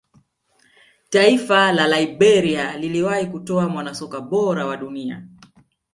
taifa 1.09 1.71
la 1.71 1.87
liberia 1.87 2.77
liliwahi 2.77 3.25
kutoa 3.25 3.69
mwanasoka 3.69 4.21
bora 4.21 4.65
wa 4.65 4.77
dunia 4.77 5.27